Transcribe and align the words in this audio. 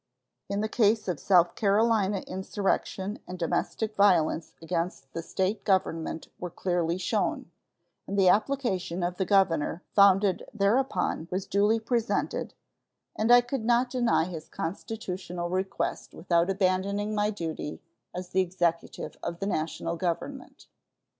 In 0.49 0.61
the 0.61 0.67
case 0.67 1.07
of 1.07 1.19
South 1.19 1.53
Carolina 1.53 2.21
insurrection 2.25 3.19
and 3.27 3.37
domestic 3.37 3.95
violence 3.95 4.55
against 4.59 5.13
the 5.13 5.21
State 5.21 5.63
government 5.63 6.27
were 6.39 6.49
clearly 6.49 6.97
shown, 6.97 7.51
and 8.07 8.17
the 8.17 8.27
application 8.27 9.03
of 9.03 9.17
the 9.17 9.27
governor 9.27 9.83
founded 9.93 10.43
thereon 10.55 11.27
was 11.29 11.45
duly 11.45 11.79
presented, 11.79 12.55
and 13.15 13.31
I 13.31 13.41
could 13.41 13.63
not 13.63 13.91
deny 13.91 14.23
his 14.25 14.49
constitutional 14.49 15.51
request 15.51 16.15
without 16.15 16.49
abandoning 16.49 17.13
my 17.13 17.29
duty 17.29 17.79
as 18.11 18.29
the 18.29 18.41
Executive 18.41 19.17
of 19.21 19.37
the 19.39 19.45
National 19.45 19.97
Government. 19.97 20.65